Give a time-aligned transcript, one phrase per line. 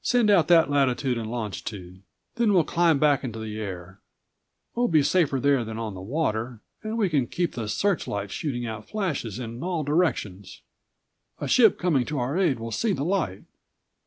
[0.00, 2.00] Send out that latitude and longitude;
[2.36, 4.00] then we'll climb back into the air.
[4.74, 8.64] We'll be safer there than on the water and we can keep the searchlight shooting
[8.64, 10.62] out flashes in all directions.
[11.42, 13.42] A ship coming to our aid will see the light."